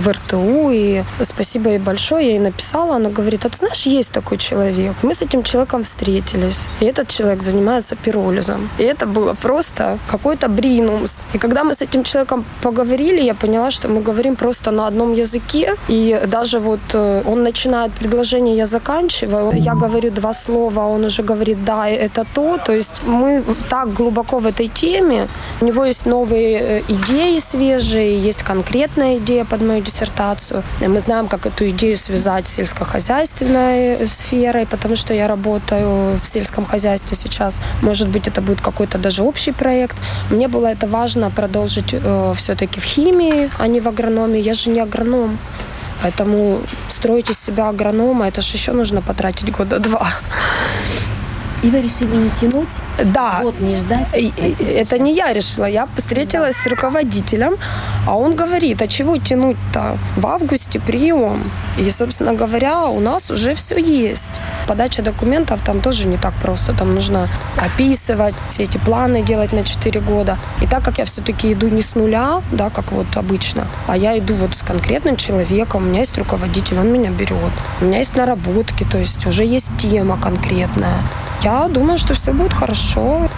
в 0.00 0.08
РТУ, 0.08 0.70
и 0.72 1.02
спасибо 1.22 1.70
ей 1.70 1.78
большое, 1.78 2.26
я 2.26 2.32
ей 2.32 2.40
написала, 2.40 2.96
она 2.96 3.08
говорит, 3.08 3.19
а 3.44 3.48
ты 3.48 3.56
знаешь, 3.56 3.82
есть 3.86 4.10
такой 4.10 4.38
человек. 4.38 4.94
Мы 5.02 5.14
с 5.14 5.22
этим 5.22 5.42
человеком 5.42 5.82
встретились. 5.82 6.66
И 6.80 6.84
этот 6.84 7.08
человек 7.08 7.42
занимается 7.42 7.96
пиролизом. 7.96 8.68
И 8.78 8.82
это 8.82 9.06
было 9.06 9.34
просто 9.34 9.98
какой-то 10.10 10.48
бринумс. 10.48 11.12
И 11.34 11.38
когда 11.38 11.64
мы 11.64 11.74
с 11.74 11.82
этим 11.82 12.04
человеком 12.04 12.44
поговорили, 12.62 13.20
я 13.20 13.34
поняла, 13.34 13.70
что 13.70 13.88
мы 13.88 14.02
говорим 14.02 14.36
просто 14.36 14.70
на 14.70 14.86
одном 14.86 15.14
языке. 15.14 15.74
И 15.88 16.20
даже 16.26 16.58
вот 16.58 16.80
э, 16.92 17.22
он 17.26 17.42
начинает 17.42 17.92
предложение, 17.92 18.56
я 18.56 18.66
заканчиваю. 18.66 19.52
Я 19.52 19.74
говорю 19.74 20.10
два 20.10 20.34
слова, 20.34 20.80
он 20.80 21.04
уже 21.04 21.22
говорит, 21.22 21.64
да, 21.64 21.88
это 21.88 22.24
то. 22.34 22.58
То 22.66 22.72
есть 22.72 23.02
мы 23.06 23.44
так 23.68 23.92
глубоко 23.92 24.38
в 24.38 24.46
этой 24.46 24.68
теме. 24.68 25.28
У 25.60 25.64
него 25.64 25.84
есть 25.84 26.06
новые 26.06 26.58
э, 26.58 26.82
идеи 26.88 27.38
свежие, 27.38 28.20
есть 28.28 28.42
конкретная 28.42 29.16
идея 29.18 29.44
под 29.44 29.62
мою 29.62 29.82
диссертацию. 29.82 30.62
Мы 30.80 31.00
знаем, 31.00 31.28
как 31.28 31.46
эту 31.46 31.68
идею 31.70 31.96
связать 31.96 32.46
с 32.46 32.58
сельскохозяйственной 33.10 34.06
сферой, 34.06 34.66
потому 34.66 34.96
что 34.96 35.14
я 35.14 35.26
работаю 35.26 36.18
в 36.22 36.26
сельском 36.32 36.64
хозяйстве 36.64 37.16
сейчас. 37.16 37.56
Может 37.82 38.08
быть, 38.08 38.28
это 38.28 38.40
будет 38.40 38.60
какой-то 38.60 38.98
даже 38.98 39.22
общий 39.22 39.52
проект. 39.52 39.96
Мне 40.30 40.48
было 40.48 40.68
это 40.68 40.86
важно 40.86 41.30
продолжить 41.30 41.92
э, 41.92 42.34
все-таки 42.36 42.80
в 42.80 42.84
химии, 42.84 43.50
а 43.58 43.66
не 43.66 43.80
в 43.80 43.88
агрономии. 43.88 44.40
Я 44.40 44.54
же 44.54 44.70
не 44.70 44.80
агроном. 44.80 45.38
Поэтому 46.02 46.60
строить 46.88 47.30
из 47.30 47.38
себя 47.38 47.68
агронома, 47.68 48.28
это 48.28 48.40
же 48.42 48.56
еще 48.56 48.72
нужно 48.72 49.02
потратить 49.02 49.50
года 49.50 49.78
два. 49.78 50.06
И 51.62 51.68
вы 51.68 51.82
решили 51.82 52.16
не 52.16 52.30
тянуть? 52.30 52.68
Да. 53.04 53.40
Вот 53.42 53.60
не 53.60 53.76
ждать. 53.76 54.14
Это 54.14 54.98
не 54.98 55.14
я 55.14 55.32
решила. 55.32 55.66
Я 55.66 55.86
встретилась 55.96 56.56
да. 56.56 56.62
с 56.62 56.66
руководителем, 56.66 57.56
а 58.06 58.16
он 58.16 58.34
говорит, 58.34 58.80
а 58.82 58.88
чего 58.88 59.18
тянуть-то? 59.18 59.98
В 60.16 60.26
августе 60.26 60.80
прием. 60.80 61.42
И, 61.78 61.90
собственно 61.90 62.32
говоря, 62.32 62.86
у 62.86 63.00
нас 63.00 63.30
уже 63.30 63.54
все 63.54 63.78
есть. 63.78 64.30
Подача 64.70 65.02
документов 65.02 65.60
там 65.64 65.80
тоже 65.80 66.06
не 66.06 66.16
так 66.16 66.32
просто. 66.34 66.72
Там 66.72 66.94
нужно 66.94 67.28
описывать, 67.56 68.36
все 68.52 68.62
эти 68.62 68.78
планы 68.78 69.20
делать 69.20 69.52
на 69.52 69.64
4 69.64 70.00
года. 70.00 70.38
И 70.62 70.66
так 70.68 70.84
как 70.84 70.98
я 70.98 71.06
все-таки 71.06 71.52
иду 71.52 71.66
не 71.66 71.82
с 71.82 71.96
нуля, 71.96 72.40
да, 72.52 72.70
как 72.70 72.92
вот 72.92 73.08
обычно, 73.16 73.66
а 73.88 73.96
я 73.96 74.16
иду 74.16 74.34
вот 74.34 74.56
с 74.56 74.62
конкретным 74.62 75.16
человеком, 75.16 75.82
у 75.82 75.86
меня 75.86 75.98
есть 75.98 76.16
руководитель, 76.16 76.78
он 76.78 76.92
меня 76.92 77.10
берет. 77.10 77.52
У 77.80 77.86
меня 77.86 77.98
есть 77.98 78.14
наработки, 78.14 78.84
то 78.84 78.96
есть 78.96 79.26
уже 79.26 79.44
есть 79.44 79.66
тема 79.76 80.16
конкретная. 80.16 80.98
Я 81.42 81.66
думаю, 81.66 81.98
что 81.98 82.14
все 82.14 82.32
будет 82.32 82.52
хорошо. 82.52 83.28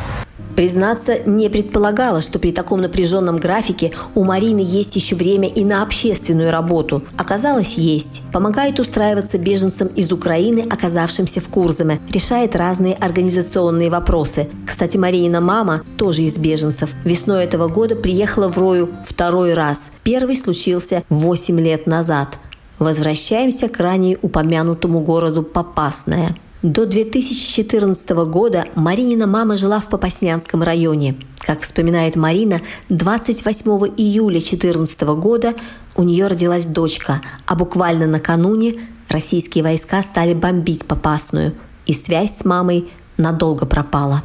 Признаться, 0.56 1.18
не 1.24 1.48
предполагала, 1.48 2.20
что 2.20 2.38
при 2.38 2.52
таком 2.52 2.80
напряженном 2.80 3.38
графике 3.38 3.92
у 4.14 4.24
Марины 4.24 4.60
есть 4.60 4.94
еще 4.96 5.16
время 5.16 5.48
и 5.48 5.64
на 5.64 5.82
общественную 5.82 6.50
работу. 6.50 7.02
Оказалось, 7.16 7.74
есть. 7.74 8.22
Помогает 8.32 8.78
устраиваться 8.78 9.38
беженцам 9.38 9.88
из 9.88 10.12
Украины, 10.12 10.66
оказавшимся 10.70 11.40
в 11.40 11.48
Курзаме. 11.48 12.00
Решает 12.10 12.54
разные 12.54 12.94
организационные 12.94 13.90
вопросы. 13.90 14.48
Кстати, 14.66 14.96
Маринина 14.96 15.40
мама 15.40 15.82
тоже 15.96 16.22
из 16.22 16.36
беженцев. 16.38 16.90
Весной 17.04 17.44
этого 17.44 17.68
года 17.68 17.96
приехала 17.96 18.48
в 18.48 18.58
Рою 18.58 18.90
второй 19.04 19.54
раз. 19.54 19.92
Первый 20.02 20.36
случился 20.36 21.02
8 21.08 21.60
лет 21.60 21.86
назад. 21.86 22.38
Возвращаемся 22.78 23.68
к 23.68 23.78
ранее 23.78 24.18
упомянутому 24.22 25.00
городу 25.00 25.42
Попасное. 25.42 26.36
До 26.62 26.86
2014 26.86 28.10
года 28.10 28.66
Маринина 28.76 29.26
мама 29.26 29.56
жила 29.56 29.80
в 29.80 29.88
Попаснянском 29.88 30.62
районе. 30.62 31.16
Как 31.40 31.62
вспоминает 31.62 32.14
Марина, 32.14 32.60
28 32.88 33.68
июля 33.96 34.38
2014 34.38 35.02
года 35.18 35.54
у 35.96 36.04
нее 36.04 36.28
родилась 36.28 36.64
дочка, 36.64 37.20
а 37.46 37.56
буквально 37.56 38.06
накануне 38.06 38.76
российские 39.08 39.64
войска 39.64 40.02
стали 40.02 40.34
бомбить 40.34 40.86
Попасную, 40.86 41.52
и 41.86 41.92
связь 41.92 42.36
с 42.36 42.44
мамой 42.44 42.88
надолго 43.16 43.66
пропала. 43.66 44.22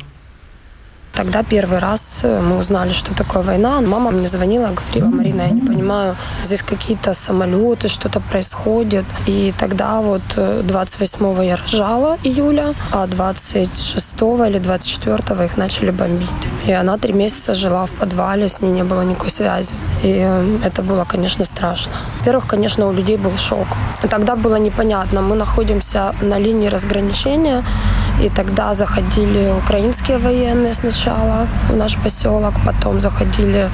Тогда 1.17 1.41
первый 1.41 1.79
раз 1.79 2.01
э, 2.21 2.41
мы 2.41 2.59
узнали, 2.59 2.91
что 2.91 3.15
такое 3.15 3.41
война. 3.41 3.81
Мама 3.81 4.11
мне 4.11 4.27
звонила, 4.27 4.67
говорила, 4.67 5.09
Марина, 5.09 5.41
я 5.41 5.49
не 5.49 5.61
понимаю, 5.61 6.15
здесь 6.45 6.61
какие-то 6.61 7.15
самолеты, 7.15 7.87
что-то 7.87 8.19
происходит. 8.19 9.05
И 9.25 9.51
тогда 9.59 9.99
вот 9.99 10.21
28-го 10.35 11.41
э, 11.41 11.47
я 11.47 11.55
рожала 11.55 12.17
июля, 12.23 12.75
а 12.91 13.07
26 13.07 14.05
или 14.47 14.59
24 14.59 15.45
их 15.45 15.57
начали 15.57 15.89
бомбить. 15.89 16.29
И 16.67 16.71
она 16.71 16.97
три 16.99 17.13
месяца 17.13 17.55
жила 17.55 17.85
в 17.85 17.91
подвале, 17.91 18.47
с 18.47 18.61
ней 18.61 18.71
не 18.71 18.83
было 18.83 19.01
никакой 19.01 19.31
связи. 19.31 19.73
И 20.03 20.21
э, 20.23 20.57
это 20.63 20.83
было, 20.83 21.03
конечно, 21.05 21.45
страшно. 21.45 21.93
Во-первых, 22.19 22.45
конечно, 22.45 22.87
у 22.87 22.93
людей 22.93 23.17
был 23.17 23.35
шок. 23.37 23.67
Тогда 24.09 24.35
было 24.35 24.57
непонятно. 24.57 25.21
Мы 25.21 25.35
находимся 25.35 26.13
на 26.21 26.37
линии 26.37 26.69
разграничения, 26.69 27.63
и 28.21 28.29
тогда 28.29 28.73
заходили 28.73 29.53
украинские 29.63 30.17
военные 30.17 30.73
сначала 30.73 31.47
в 31.69 31.75
наш 31.75 31.97
поселок, 31.97 32.53
потом 32.65 32.99
заходили 32.99 33.69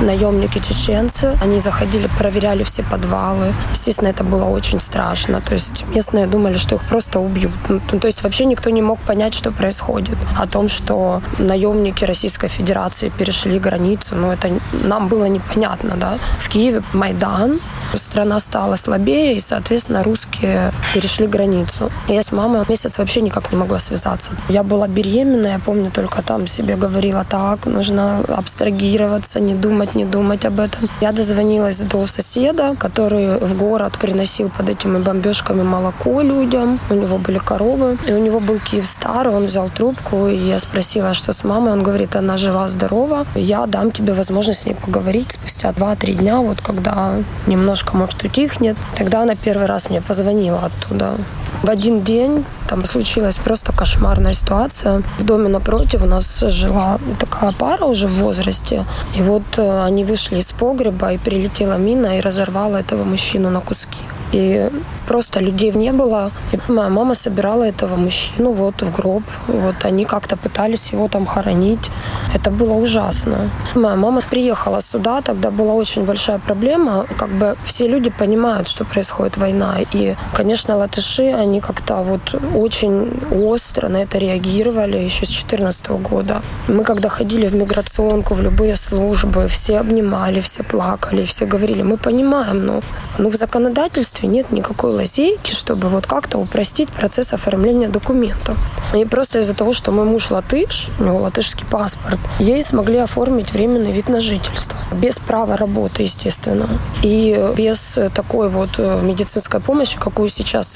наемники-чеченцы. 0.00 1.36
Они 1.40 1.60
заходили, 1.60 2.08
проверяли 2.18 2.62
все 2.62 2.82
подвалы. 2.82 3.52
Естественно, 3.72 4.08
это 4.08 4.24
было 4.24 4.44
очень 4.44 4.80
страшно. 4.80 5.40
То 5.40 5.54
есть 5.54 5.84
местные 5.94 6.26
думали, 6.26 6.56
что 6.56 6.76
их 6.76 6.82
просто 6.82 7.20
убьют. 7.20 7.52
Ну, 7.68 7.98
то 7.98 8.06
есть 8.06 8.22
вообще 8.22 8.44
никто 8.44 8.70
не 8.70 8.82
мог 8.82 8.98
понять, 9.00 9.34
что 9.34 9.50
происходит. 9.50 10.18
О 10.38 10.46
том, 10.46 10.68
что 10.68 11.22
наемники 11.38 12.04
Российской 12.04 12.48
Федерации 12.48 13.08
перешли 13.08 13.58
границу, 13.58 14.14
ну 14.14 14.30
это 14.30 14.50
нам 14.72 15.08
было 15.08 15.24
непонятно, 15.24 15.96
да. 15.96 16.18
В 16.40 16.48
Киеве 16.48 16.82
Майдан, 16.92 17.60
страна 17.96 18.40
стала 18.40 18.76
слабее, 18.76 19.36
и, 19.36 19.40
соответственно, 19.46 20.02
русские 20.02 20.72
перешли 20.94 21.26
границу. 21.26 21.90
Я 22.06 22.22
с 22.22 22.32
мамой 22.32 22.64
месяц 22.68 22.98
вообще 22.98 23.20
никак 23.20 23.52
не 23.52 23.58
могла 23.58 23.78
связаться. 23.78 24.32
Я 24.48 24.62
была 24.62 24.88
беременная, 24.88 25.52
я 25.52 25.58
помню, 25.58 25.90
только 25.90 26.22
там 26.22 26.46
себе 26.46 26.76
говорила, 26.76 27.24
так, 27.28 27.66
нужно 27.66 28.20
абстрагироваться, 28.28 29.40
не 29.40 29.54
думать, 29.54 29.87
не 29.94 30.04
думать 30.04 30.44
об 30.44 30.60
этом. 30.60 30.88
Я 31.00 31.12
дозвонилась 31.12 31.76
до 31.76 32.06
соседа, 32.06 32.74
который 32.78 33.38
в 33.38 33.56
город 33.56 33.98
приносил 33.98 34.50
под 34.50 34.68
этими 34.68 34.98
бомбежками 34.98 35.62
молоко 35.62 36.20
людям. 36.20 36.78
У 36.90 36.94
него 36.94 37.18
были 37.18 37.38
коровы, 37.38 37.96
и 38.06 38.12
у 38.12 38.18
него 38.18 38.40
был 38.40 38.58
Киевстар, 38.58 39.28
он 39.28 39.46
взял 39.46 39.68
трубку, 39.70 40.26
и 40.26 40.36
я 40.36 40.58
спросила, 40.60 41.14
что 41.14 41.32
с 41.32 41.44
мамой. 41.44 41.72
Он 41.72 41.82
говорит, 41.82 42.16
она 42.16 42.36
жива-здорова, 42.38 43.26
я 43.34 43.66
дам 43.66 43.90
тебе 43.90 44.12
возможность 44.12 44.62
с 44.62 44.66
ней 44.66 44.74
поговорить 44.74 45.32
спустя 45.32 45.70
2-3 45.70 46.14
дня, 46.14 46.38
вот 46.38 46.60
когда 46.60 47.14
немножко, 47.46 47.96
может, 47.96 48.22
утихнет. 48.22 48.76
Тогда 48.96 49.22
она 49.22 49.34
первый 49.34 49.66
раз 49.66 49.90
мне 49.90 50.00
позвонила 50.00 50.60
оттуда. 50.66 51.14
В 51.62 51.70
один 51.70 52.02
день 52.02 52.44
там 52.68 52.84
случилась 52.84 53.34
просто 53.34 53.72
кошмарная 53.72 54.32
ситуация. 54.32 55.02
В 55.18 55.24
доме 55.24 55.48
напротив 55.48 56.02
у 56.02 56.06
нас 56.06 56.38
жила 56.40 56.98
такая 57.18 57.52
пара 57.52 57.84
уже 57.84 58.06
в 58.06 58.14
возрасте. 58.18 58.84
И 59.16 59.22
вот 59.22 59.42
э, 59.56 59.84
они 59.84 60.04
вышли 60.04 60.38
из 60.38 60.44
погреба, 60.44 61.12
и 61.12 61.18
прилетела 61.18 61.76
мина 61.76 62.18
и 62.18 62.20
разорвала 62.20 62.76
этого 62.76 63.02
мужчину 63.02 63.50
на 63.50 63.60
куски. 63.60 63.87
И 64.32 64.70
просто 65.06 65.40
людей 65.40 65.72
не 65.72 65.92
было. 65.92 66.30
И 66.52 66.58
моя 66.72 66.88
мама 66.88 67.14
собирала 67.14 67.64
этого 67.64 67.96
мужчину 67.96 68.52
вот 68.52 68.82
в 68.82 68.92
гроб. 68.92 69.22
Вот 69.46 69.74
они 69.84 70.04
как-то 70.04 70.36
пытались 70.36 70.92
его 70.92 71.08
там 71.08 71.26
хоронить. 71.26 71.90
Это 72.34 72.50
было 72.50 72.74
ужасно. 72.74 73.50
Моя 73.74 73.96
мама 73.96 74.22
приехала 74.30 74.82
сюда, 74.92 75.20
тогда 75.22 75.50
была 75.50 75.72
очень 75.74 76.04
большая 76.04 76.38
проблема. 76.38 77.06
Как 77.16 77.30
бы 77.30 77.56
все 77.64 77.88
люди 77.88 78.10
понимают, 78.10 78.68
что 78.68 78.84
происходит 78.84 79.36
война. 79.36 79.76
И, 79.94 80.14
конечно, 80.34 80.76
латыши, 80.76 81.32
они 81.42 81.60
как-то 81.60 82.02
вот 82.02 82.34
очень 82.54 83.08
остро 83.30 83.88
на 83.88 83.98
это 84.02 84.18
реагировали 84.18 84.98
еще 84.98 85.24
с 85.24 85.28
2014 85.28 85.86
года. 86.10 86.42
Мы 86.68 86.84
когда 86.84 87.08
ходили 87.08 87.48
в 87.48 87.54
миграционку, 87.54 88.34
в 88.34 88.40
любые 88.40 88.76
службы, 88.76 89.48
все 89.48 89.78
обнимали, 89.78 90.40
все 90.40 90.62
плакали, 90.62 91.24
все 91.24 91.46
говорили, 91.46 91.82
мы 91.82 91.96
понимаем, 91.96 92.66
но 92.66 92.80
ну, 93.18 93.30
в 93.30 93.36
законодательстве 93.36 94.17
нет 94.26 94.50
никакой 94.52 94.92
лазейки, 94.92 95.52
чтобы 95.52 95.88
вот 95.88 96.06
как-то 96.06 96.38
упростить 96.38 96.88
процесс 96.88 97.32
оформления 97.32 97.88
документов. 97.88 98.58
И 98.94 99.04
просто 99.04 99.40
из-за 99.40 99.54
того, 99.54 99.72
что 99.72 99.92
мой 99.92 100.04
муж 100.04 100.30
латыш, 100.30 100.88
у 100.98 101.04
него 101.04 101.18
латышский 101.18 101.66
паспорт, 101.66 102.18
ей 102.38 102.62
смогли 102.62 102.98
оформить 102.98 103.52
временный 103.52 103.92
вид 103.92 104.08
на 104.08 104.20
жительство. 104.20 104.76
Без 104.92 105.16
права 105.16 105.56
работы, 105.56 106.02
естественно. 106.02 106.68
И 107.02 107.52
без 107.56 107.78
такой 108.14 108.48
вот 108.48 108.70
э, 108.78 109.00
медицинской 109.02 109.60
помощи, 109.60 109.98
какую 109.98 110.28
сейчас 110.28 110.68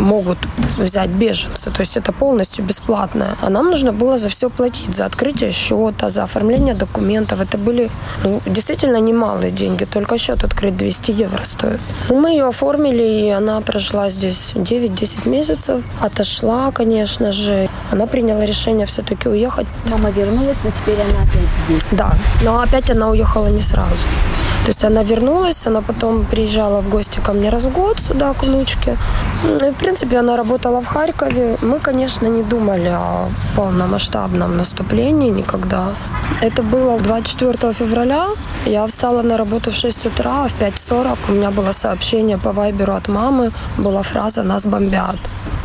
могут 0.00 0.38
взять 0.78 1.10
беженцы. 1.10 1.70
То 1.70 1.80
есть 1.80 1.96
это 1.96 2.12
полностью 2.12 2.64
бесплатное. 2.64 3.36
А 3.42 3.50
нам 3.50 3.70
нужно 3.70 3.92
было 3.92 4.18
за 4.18 4.28
все 4.28 4.48
платить. 4.50 4.96
За 4.96 5.06
открытие 5.06 5.52
счета, 5.52 6.10
за 6.10 6.24
оформление 6.24 6.74
документов. 6.74 7.40
Это 7.40 7.58
были 7.58 7.90
ну, 8.24 8.40
действительно 8.46 8.96
немалые 8.96 9.50
деньги. 9.50 9.84
Только 9.84 10.18
счет 10.18 10.44
открыть 10.44 10.76
200 10.76 11.10
евро 11.10 11.42
стоит. 11.44 11.80
Ну, 12.08 12.20
мы 12.20 12.30
ее 12.30 12.48
оформили, 12.48 13.26
и 13.26 13.28
она 13.30 13.60
прожила 13.60 14.10
здесь 14.10 14.52
9-10 14.54 15.28
месяцев. 15.28 15.84
Отошла, 16.00 16.70
конечно 16.72 17.32
же. 17.32 17.68
Она 17.92 18.06
приняла 18.06 18.44
решение 18.44 18.86
все-таки 18.86 19.28
уехать. 19.28 19.66
Мама 19.88 20.10
вернулась, 20.10 20.64
но 20.64 20.70
теперь 20.70 20.96
она 20.96 21.22
опять 21.22 21.50
здесь. 21.64 21.88
Да, 21.92 22.12
но 22.44 22.60
опять 22.60 22.90
она 22.90 23.08
уехала 23.08 23.48
не 23.48 23.60
сразу. 23.60 23.96
То 24.70 24.74
есть 24.74 24.84
она 24.84 25.02
вернулась, 25.02 25.66
она 25.66 25.80
потом 25.80 26.24
приезжала 26.24 26.80
в 26.80 26.88
гости 26.88 27.18
ко 27.18 27.32
мне 27.32 27.50
раз 27.50 27.64
в 27.64 27.72
год 27.72 27.98
сюда, 28.06 28.32
к 28.34 28.44
внучке. 28.44 28.96
И, 29.44 29.70
в 29.70 29.74
принципе, 29.74 30.18
она 30.18 30.36
работала 30.36 30.80
в 30.80 30.86
Харькове. 30.86 31.56
Мы, 31.60 31.80
конечно, 31.80 32.28
не 32.28 32.44
думали 32.44 32.88
о 32.88 33.30
полномасштабном 33.56 34.56
наступлении 34.56 35.28
никогда. 35.28 35.88
Это 36.40 36.62
было 36.62 37.00
24 37.00 37.72
февраля. 37.72 38.26
Я 38.64 38.86
встала 38.86 39.22
на 39.22 39.36
работу 39.36 39.72
в 39.72 39.74
6 39.74 40.06
утра, 40.06 40.44
а 40.44 40.48
в 40.48 40.62
5.40 40.62 41.18
у 41.28 41.32
меня 41.32 41.50
было 41.50 41.72
сообщение 41.72 42.38
по 42.38 42.52
вайберу 42.52 42.92
от 42.92 43.08
мамы. 43.08 43.50
Была 43.76 44.02
фраза 44.02 44.44
«нас 44.44 44.64
бомбят». 44.64 45.16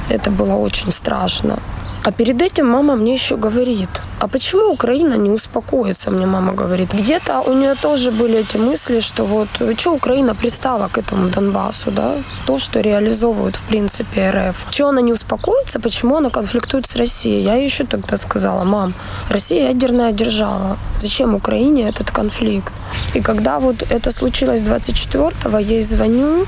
Это 0.10 0.32
было 0.32 0.56
очень 0.56 0.92
страшно. 0.92 1.60
А 2.06 2.12
перед 2.12 2.40
этим 2.40 2.68
мама 2.68 2.96
мне 2.96 3.14
еще 3.14 3.36
говорит, 3.36 3.90
а 4.20 4.28
почему 4.28 4.72
Украина 4.72 5.16
не 5.16 5.32
успокоится, 5.32 6.12
мне 6.12 6.28
мама 6.28 6.54
говорит. 6.54 6.94
Где-то 6.94 7.42
у 7.42 7.54
нее 7.54 7.74
тоже 7.74 8.12
были 8.12 8.42
эти 8.42 8.58
мысли, 8.58 9.00
что 9.00 9.26
вот, 9.26 9.48
что 9.80 9.94
Украина 9.94 10.36
пристала 10.36 10.88
к 10.88 11.00
этому 11.00 11.30
Донбассу, 11.30 11.90
да, 11.90 12.14
то, 12.46 12.60
что 12.60 12.80
реализовывают, 12.80 13.56
в 13.56 13.64
принципе, 13.64 14.30
РФ. 14.30 14.68
Чего 14.70 14.90
она 14.90 15.02
не 15.02 15.14
успокоится, 15.14 15.80
почему 15.80 16.18
она 16.18 16.30
конфликтует 16.30 16.86
с 16.92 16.96
Россией? 16.96 17.42
Я 17.42 17.56
еще 17.56 17.86
тогда 17.86 18.18
сказала, 18.18 18.64
мам, 18.64 18.94
Россия 19.32 19.70
ядерная 19.70 20.12
держава, 20.12 20.78
зачем 21.02 21.34
Украине 21.34 21.90
этот 21.90 22.12
конфликт? 22.12 22.72
И 23.16 23.22
когда 23.22 23.58
вот 23.60 23.82
это 23.82 24.12
случилось 24.12 24.62
24-го, 24.62 25.58
я 25.58 25.78
ей 25.78 25.84
звоню, 25.84 26.46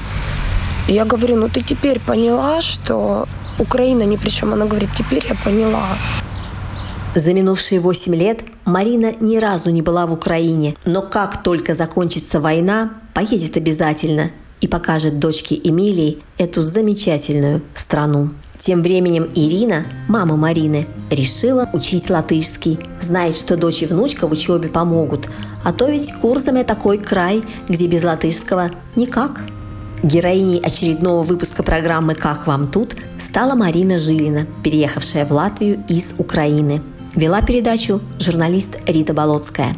я 0.88 1.04
говорю, 1.04 1.36
ну 1.38 1.50
ты 1.50 1.62
теперь 1.62 2.00
поняла, 2.00 2.62
что 2.62 3.26
Украина 3.60 4.04
ни 4.04 4.16
при 4.16 4.30
чем. 4.30 4.54
Она 4.54 4.66
говорит, 4.66 4.90
теперь 4.98 5.24
я 5.28 5.36
поняла. 5.44 5.88
За 7.16 7.34
минувшие 7.34 7.80
восемь 7.80 8.16
лет 8.16 8.42
Марина 8.66 9.14
ни 9.20 9.38
разу 9.38 9.72
не 9.72 9.82
была 9.82 10.06
в 10.06 10.14
Украине, 10.14 10.76
но 10.86 11.02
как 11.02 11.42
только 11.42 11.74
закончится 11.74 12.40
война, 12.40 12.92
поедет 13.14 13.58
обязательно 13.58 14.30
и 14.62 14.68
покажет 14.68 15.18
дочке 15.18 15.60
Эмилии 15.64 16.20
эту 16.38 16.62
замечательную 16.62 17.62
страну. 17.74 18.30
Тем 18.60 18.82
временем 18.82 19.30
Ирина, 19.36 19.86
мама 20.08 20.36
Марины, 20.36 20.88
решила 21.10 21.70
учить 21.74 22.10
латышский. 22.10 22.80
Знает, 23.00 23.36
что 23.38 23.56
дочь 23.56 23.84
и 23.84 23.86
внучка 23.86 24.28
в 24.28 24.32
учебе 24.32 24.68
помогут. 24.68 25.30
А 25.64 25.74
то 25.74 25.88
ведь 25.88 26.12
курсами 26.14 26.64
такой 26.64 26.98
край, 26.98 27.44
где 27.70 27.88
без 27.88 28.04
латышского 28.04 28.72
никак. 28.96 29.44
Героиней 30.08 30.62
очередного 30.62 31.22
выпуска 31.22 31.64
программы 31.64 32.16
«Как 32.16 32.48
вам 32.48 32.72
тут» 32.72 32.96
стала 33.20 33.56
Марина 33.56 34.00
Жилина, 34.00 34.48
переехавшая 34.64 35.26
в 35.26 35.32
Латвию 35.34 35.84
из 35.90 36.14
Украины. 36.18 36.82
Вела 37.14 37.42
передачу 37.42 38.00
журналист 38.18 38.78
Рита 38.86 39.14
Болотская. 39.14 39.76